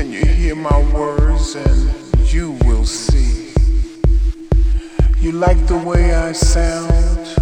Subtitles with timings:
[0.00, 3.52] Can you hear my words and you will see?
[5.18, 7.36] You like the way I sound?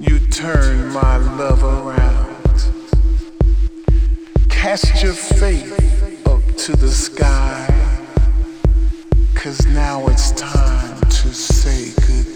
[0.00, 2.64] You turn my love around.
[4.48, 7.68] Cast your faith up to the sky.
[9.34, 12.33] Cause now it's time to say goodbye.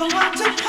[0.00, 0.67] no one to